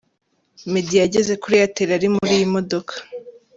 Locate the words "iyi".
2.37-2.47